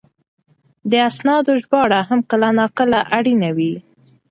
[0.89, 3.73] د اسنادو ژباړه هم کله ناکله اړینه وي.